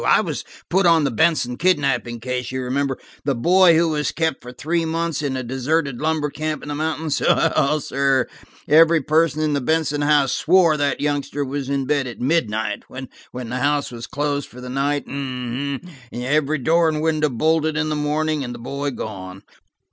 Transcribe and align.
I 0.03 0.19
was 0.19 0.43
put 0.67 0.87
on 0.87 1.03
the 1.03 1.11
Benson 1.11 1.57
kidnapping 1.57 2.21
case, 2.21 2.51
you 2.51 2.63
remember, 2.63 2.97
the 3.23 3.35
boy 3.35 3.75
who 3.77 3.89
was 3.89 4.11
kept 4.11 4.41
for 4.41 4.51
three 4.51 4.83
months 4.83 5.21
in 5.21 5.37
a 5.37 5.43
deserted 5.43 6.01
lumber 6.01 6.31
camp 6.31 6.63
in 6.63 6.69
the 6.69 6.73
mountains? 6.75 7.21
Well, 7.21 7.79
sir, 7.81 8.25
every 8.67 8.99
person 9.03 9.43
in 9.43 9.53
the 9.53 9.61
Benson 9.61 10.01
house 10.01 10.33
swore 10.33 10.75
that 10.75 11.01
youngster 11.01 11.45
was 11.45 11.69
in 11.69 11.85
bed 11.85 12.07
at 12.07 12.19
midnight, 12.19 12.81
when 12.87 13.09
the 13.31 13.57
house 13.59 13.91
was 13.91 14.07
closed 14.07 14.49
for 14.49 14.59
the 14.59 14.69
night. 14.69 15.03
Every 16.11 16.57
door 16.57 16.89
and 16.89 16.99
window 16.99 17.29
bolted 17.29 17.77
in 17.77 17.89
the 17.89 17.95
morning, 17.95 18.43
and 18.43 18.55
the 18.55 18.59
boy 18.59 18.89
gone. 18.89 19.43